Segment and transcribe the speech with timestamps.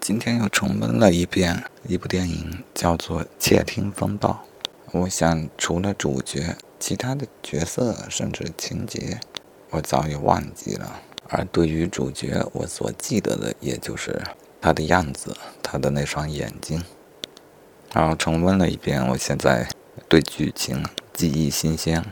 [0.00, 4.30] 今天又重温了一遍一部电影，叫做《窃听风暴》。
[4.98, 9.20] 我想，除了主角，其他的角色甚至情节，
[9.68, 11.00] 我早已忘记了。
[11.28, 14.22] 而对于主角，我所记得的，也就是
[14.58, 16.82] 他的样子，他的那双眼睛。
[17.92, 19.68] 然后重温了一遍，我现在
[20.08, 20.82] 对剧情
[21.12, 22.02] 记忆新鲜。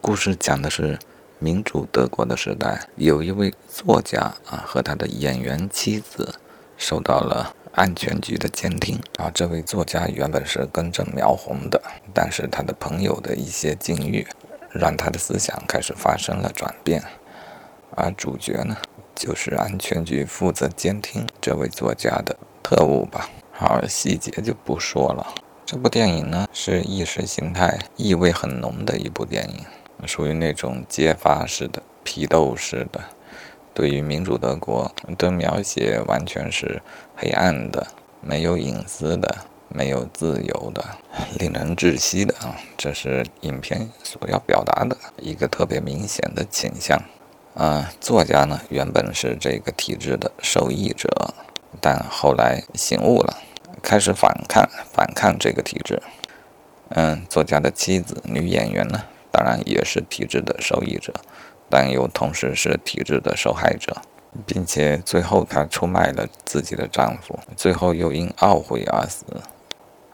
[0.00, 0.98] 故事讲的是
[1.38, 6.36] 民主德国的时代，有一位作家啊和他的演员妻子
[6.78, 9.30] 受到了安全局的监听啊。
[9.34, 11.82] 这位作家原本是根正苗红的，
[12.14, 14.26] 但是他的朋友的一些境遇，
[14.70, 17.02] 让他的思想开始发生了转变。
[17.90, 18.76] 而主角呢，
[19.14, 23.28] 就是安全局负责监听这位作家的特务吧。
[23.52, 25.34] 好，细节就不说了。
[25.66, 29.66] 这部电影呢，是意识形态意味很浓的一部电影。
[30.06, 33.02] 属于那种揭发式的、批斗式的，
[33.78, 36.82] 对于民主德国的描写完全是
[37.14, 37.86] 黑暗的、
[38.20, 39.36] 没有隐私的、
[39.68, 40.84] 没有自由的、
[41.38, 42.56] 令人窒息的啊！
[42.76, 47.00] 这是影片所要表达的一个特别明显的倾向。
[47.54, 51.32] 啊，作家呢原本是这个体制的受益者，
[51.80, 53.36] 但后来醒悟了，
[53.80, 56.02] 开始反抗，反抗这个体制。
[56.88, 59.04] 嗯，作家的妻子女演员呢？
[59.30, 61.12] 当然也是体制的受益者，
[61.70, 63.96] 但又同时是体制的受害者，
[64.46, 69.24] 并且最后她出卖了自己的丈夫，最后又因懊悔而死。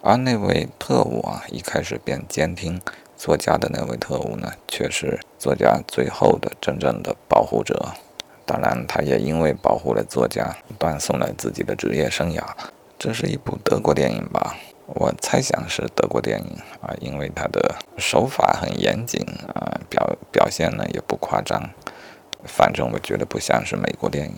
[0.03, 2.81] 而那位特务啊，一开始便监听
[3.17, 7.89] 作家的那位特务呢，却是作家最后的真正的保护者。
[8.45, 12.43] 当然，他也因为保护了作家，断送了自己的职业生涯。
[13.05, 14.57] 这是一部德国电影吧？
[14.87, 19.21] 我猜想是德国电影啊，因为它的手法很严谨
[19.53, 21.69] 啊，表表现呢也不夸张，
[22.47, 24.37] 反正我觉得不像是美国电影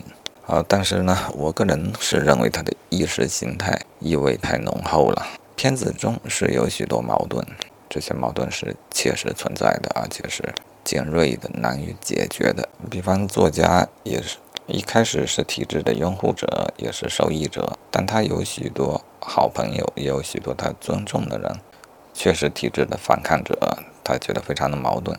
[0.48, 0.64] 啊。
[0.66, 5.24] 但是呢，我个人是认为它的意识形态意味太浓厚了。
[5.54, 7.46] 片子中是有许多矛盾，
[7.88, 10.42] 这些矛盾是切实存在的，而且是
[10.82, 12.68] 尖锐的、难以解决的。
[12.90, 19.02] 比方作家也是一开始是体制的拥护者，也是受益者，但他有许多。
[19.28, 21.58] 好朋友也有许多他尊重的人，
[22.14, 23.58] 却是体制的反抗者，
[24.04, 25.18] 他觉得非常的矛盾。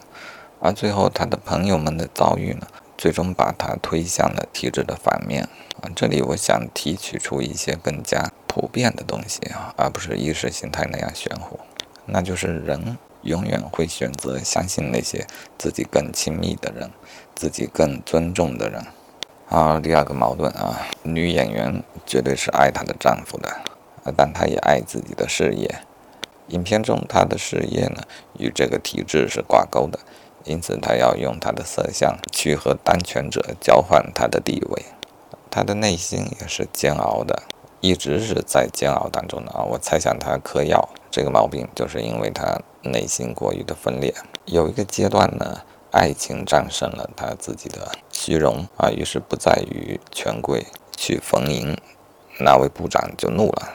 [0.61, 5.43] 而最后他的朋友们的遭遇呢，最终把他推向了体制的反面。
[5.81, 11.59] 啊，这里我想提取出一些更加普遍的东西啊，而不是意识形态那样玄乎。
[12.05, 15.27] 那就是人永远会选择相信那些
[15.57, 16.89] 自己更亲密的人，
[17.35, 18.85] 自己更尊重的人。
[19.49, 23.49] 啊，第二个矛盾啊，女演员绝对是爱她的丈夫的。
[24.15, 25.79] 但她也爱自己的事业。
[26.47, 28.03] 影片中，她的事业呢
[28.37, 29.99] 与这个体制是挂钩的，
[30.45, 34.85] 因此她要用她的色相去和当权者交换她的地位。
[35.49, 37.43] 她的内心也是煎熬的，
[37.81, 39.63] 一直是在煎熬当中的啊。
[39.63, 44.13] 我猜想她嗑药这个毛病，就是因为她内心过于的分裂。
[44.45, 45.61] 有一个阶段呢，
[45.97, 51.75] 爱情战胜了她自己的虚荣啊，于是不再与权贵去逢迎。
[52.39, 53.73] 那位部长就怒了。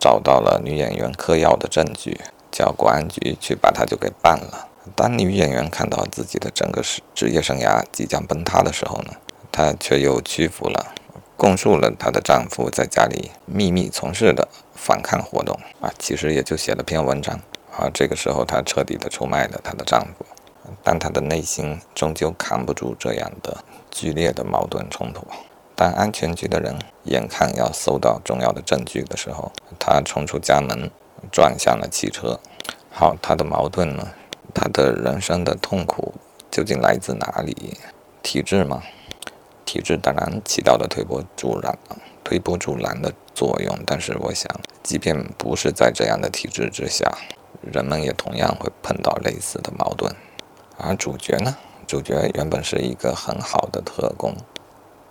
[0.00, 2.20] 找到了女演员嗑药的证据，
[2.50, 4.68] 叫国安局去把她就给办了。
[4.96, 9.12] 当女演员看到自己的整个职职业生涯即将崩塌的时候呢，
[9.52, 10.92] 她却又屈服了，
[11.36, 17.40] 供述了她的丈夫在家里秘密从事的反抗活动啊，其实也就写了篇文章
[17.70, 17.88] 啊。
[17.94, 20.23] 这个时候她彻底的出卖了她的丈夫，
[20.82, 25.26] 但他的内心终究扛不住这样的剧烈的矛盾冲突。
[25.76, 30.90] 当安全局的人眼看要搜到重要的证据的时候，他冲出家门，
[31.32, 32.38] 转向了汽车。
[32.90, 34.08] 好，他的矛盾呢？
[34.54, 36.14] 他的人生的痛苦
[36.48, 37.76] 究竟来自哪里？
[38.22, 38.82] 体制吗？
[39.64, 41.76] 体制当然起到了推波助澜、
[42.22, 43.76] 推波助澜的作用。
[43.84, 44.48] 但是我想，
[44.84, 47.10] 即便不是在这样的体制之下，
[47.60, 50.14] 人们也同样会碰到类似的矛盾。
[50.84, 51.56] 而主角呢？
[51.86, 54.34] 主角原本是一个很好的特工。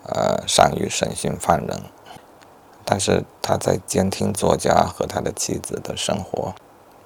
[0.06, 1.82] 呃，善于审讯犯人，
[2.84, 6.54] 但是他在监听作家和他的妻子的生活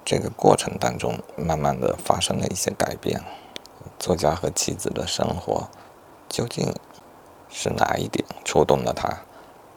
[0.04, 3.22] 这个过程当中，慢慢的发生了一些改变。
[4.00, 5.70] 作家和妻子的生活
[6.28, 6.74] 究竟
[7.50, 9.08] 是哪一点触动了他，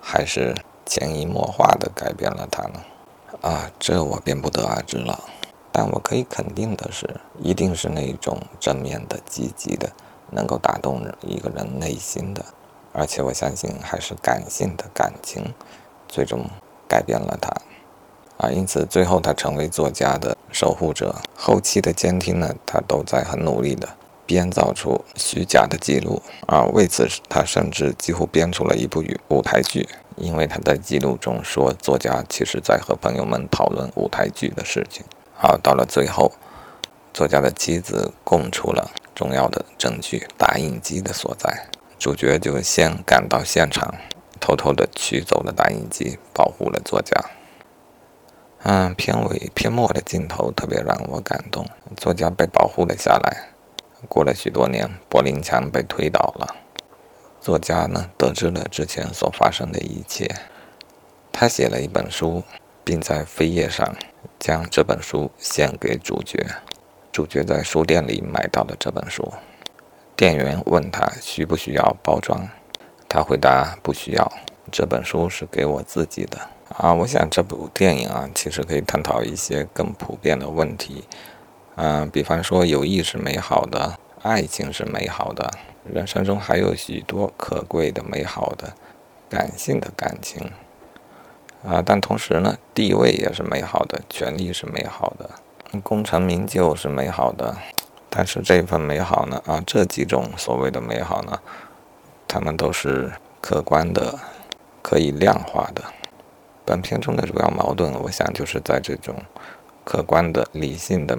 [0.00, 0.54] 还是
[0.87, 2.81] 潜移默化的改变了他呢？
[3.42, 5.20] 啊，这我便不得而知了。
[5.72, 7.08] 但我可以肯定的是，
[7.38, 9.90] 一定是那种正面的、积极的，
[10.31, 12.44] 能够打动一个人内心的。
[12.93, 15.55] 而且我相信，还是感性的感情，
[16.08, 16.44] 最终
[16.88, 17.52] 改变了他，
[18.37, 21.14] 啊，因此最后他成为作家的守护者。
[21.37, 23.88] 后期的监听呢，他都在很努力的
[24.26, 26.64] 编造出虚假的记录啊。
[26.73, 35.05] 为此，他甚至几乎编出了一部舞台剧，因为他在记录中说，作家其实在和朋友们讨论舞台剧的事情。
[35.42, 36.32] 好，到了最后，
[37.14, 41.66] 作家的妻子供出了重要的证据——打印机的所在。
[41.98, 43.94] 主角就先赶到现场，
[44.38, 47.19] 偷偷的取走了打印机，保护了作家。
[48.64, 51.64] 嗯，片尾片末的镜头特别让我感动，
[51.96, 53.48] 作家被保护了下来。
[54.10, 56.54] 过了许多年，柏林墙被推倒了，
[57.40, 60.28] 作家呢得知了之前所发生的一切，
[61.32, 62.42] 他写了一本书，
[62.84, 63.94] 并在扉页上
[64.38, 66.46] 将这本书献给主角。
[67.12, 69.32] 主角在书店里买到了这本书，
[70.16, 72.48] 店员问他需不需要包装，
[73.08, 74.32] 他回答不需要，
[74.70, 76.38] 这本书是给我自己的。
[76.78, 81.04] 啊，我想这部电影啊，其实可以探讨一些更普遍的问题，
[81.74, 85.50] 嗯，比方说友谊是美好的，爱情是美好的，
[85.84, 88.72] 人生中还有许多可贵的、美好的、
[89.28, 90.48] 感性的感情，
[91.64, 95.28] 啊，但同时呢，地位也是美好的，权力是美好的，
[95.82, 97.56] 功成名就是美好的，
[98.08, 101.38] 但是这份美好呢，啊，这几种所谓的美好呢，
[102.26, 104.18] 他们都是客观的，
[104.82, 105.84] 可以量化的。
[106.64, 109.16] 本片中的主要矛盾，我想就是在这种
[109.84, 111.18] 客观的、理性的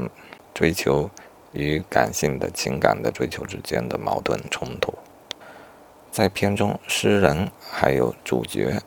[0.53, 1.09] 追求
[1.51, 4.94] 与感性的情感的追求之间的矛盾冲突。
[6.09, 8.81] 在片中，诗人还有主角，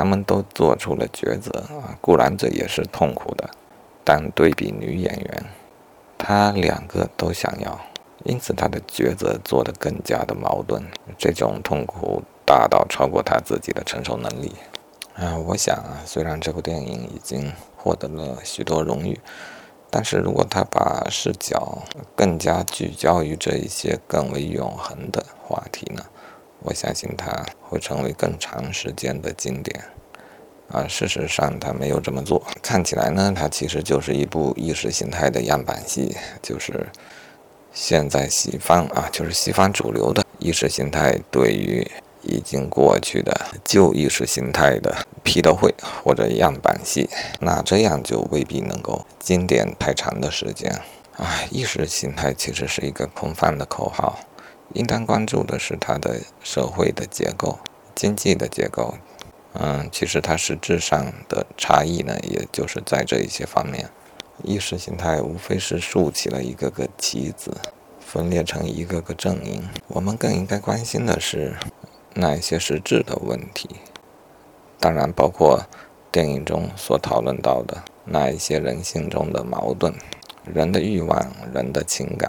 [0.00, 3.50] 他们都做出了抉择啊，固然这也是痛苦的，
[4.02, 5.44] 但对比女演员，
[6.16, 7.78] 她两个都想要，
[8.24, 10.82] 因此她的抉择做得更加的矛盾，
[11.18, 14.54] 这种痛苦大到超过她自己的承受能力。
[15.16, 19.20] 啊，我想啊，虽然这部电影已经获得了许多荣誉，
[19.90, 21.82] 但是如果他把视角
[22.16, 26.02] 更加聚焦于这一些更为永恒的话题呢，
[26.62, 29.84] 我相信它会成为更长时间的经典。
[30.70, 36.86] 啊，事实上他没有这么做，看起来呢，它其实就是一部意识形态的样板戏，就是
[37.72, 41.90] 现在西方啊，就是西方主流的意识形态对于。
[42.22, 43.34] 已经过去的
[43.64, 45.74] 旧意识形态的批斗会
[46.04, 47.08] 或者样板戏，
[47.40, 50.70] 那这样就未必能够经典太长的时间。
[51.16, 54.18] 啊，意识形态其实是一个空泛的口号，
[54.74, 57.58] 应当关注的是它的社会的结构、
[57.94, 58.94] 经济的结构。
[59.52, 63.90] 嗯，其实它实质上的差异呢，也就是在这一些方面。
[64.42, 67.56] 意识形态无非是竖起了一个个旗子，
[68.00, 69.68] 分裂成一个个阵营。
[69.88, 71.56] 我们更应该关心的是。
[72.12, 73.70] 那一些实质的问题，
[74.80, 75.64] 当然包括
[76.10, 79.94] 电影中所讨论到的那一些人性中的矛盾、
[80.44, 82.28] 人的欲望、人的情感、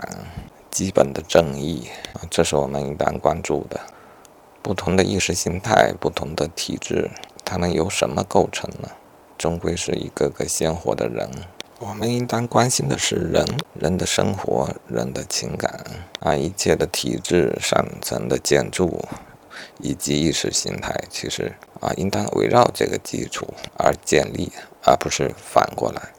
[0.71, 3.79] 基本的正义啊，这是我们应当关注的。
[4.63, 7.11] 不同的意识形态、不同的体制，
[7.45, 8.89] 它们由什么构成呢？
[9.37, 11.29] 终归是一个个鲜活的人。
[11.79, 15.83] 我们应当关心的是人、人的生活、人的情感
[16.19, 19.03] 啊，一切的体制上层的建筑。
[19.79, 23.45] 以及意识形态，其实啊，应当围绕这个基础
[23.77, 24.51] 而建立，
[24.83, 26.13] 而不是反过来。